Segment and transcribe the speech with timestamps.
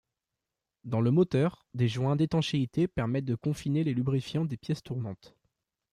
[0.83, 5.35] Dans le moteur, des joints d'étanchéité permettent de confiner les lubrifiants des pièces tournantes.